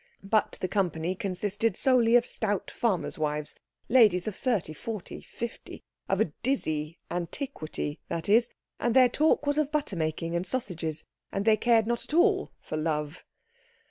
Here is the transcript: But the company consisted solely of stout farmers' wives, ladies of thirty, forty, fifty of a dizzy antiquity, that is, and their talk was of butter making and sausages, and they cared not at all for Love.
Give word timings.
But 0.23 0.57
the 0.61 0.67
company 0.67 1.13
consisted 1.13 1.77
solely 1.77 2.15
of 2.15 2.25
stout 2.25 2.71
farmers' 2.71 3.19
wives, 3.19 3.53
ladies 3.87 4.27
of 4.27 4.35
thirty, 4.35 4.73
forty, 4.73 5.21
fifty 5.21 5.83
of 6.09 6.19
a 6.19 6.33
dizzy 6.41 6.97
antiquity, 7.11 7.99
that 8.07 8.27
is, 8.27 8.49
and 8.79 8.95
their 8.95 9.09
talk 9.09 9.45
was 9.45 9.59
of 9.59 9.71
butter 9.71 9.95
making 9.95 10.35
and 10.35 10.43
sausages, 10.43 11.03
and 11.31 11.45
they 11.45 11.55
cared 11.55 11.85
not 11.85 12.03
at 12.03 12.15
all 12.15 12.51
for 12.61 12.77
Love. 12.77 13.23